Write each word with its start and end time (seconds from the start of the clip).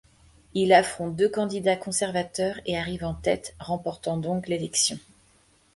Il 0.55 0.73
affronte 0.73 1.15
deux 1.15 1.29
candidats 1.29 1.75
conservateurs 1.75 2.55
et 2.65 2.75
arrive 2.75 3.03
en 3.03 3.13
tête, 3.13 3.53
remportant 3.59 4.17
donc 4.17 4.47
l'élection. 4.47 4.97